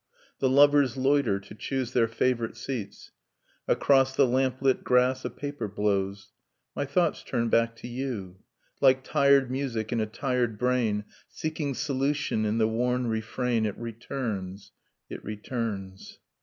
[0.39, 3.11] The lovers loiter to choose their favorite seats.
[3.67, 6.31] Across the lamplit grass, a paper blows.
[6.75, 8.37] My thoughts turn back to you.
[8.81, 14.71] Like tired music in a tired brain Seeking solution in the worn refrain;> It returns,
[15.07, 16.17] it returns.